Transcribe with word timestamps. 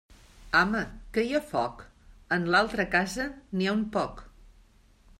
Ama, 0.59 0.79
que 1.17 1.25
hi 1.27 1.35
ha 1.35 1.43
foc? 1.51 1.85
En 2.39 2.51
l'altra 2.57 2.89
casa 2.99 3.31
n'hi 3.59 3.69
ha 3.73 3.79
un 3.83 3.89
poc. 3.99 4.29